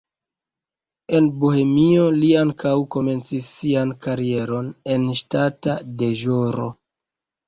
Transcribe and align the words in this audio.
En 1.17 1.25
Bohemio 1.41 2.05
li 2.15 2.29
ankaŭ 2.43 2.71
komencis 2.95 3.49
sian 3.57 3.91
karieron 4.05 4.71
en 4.95 5.05
ŝtata 5.21 5.77
deĵoro. 6.01 6.67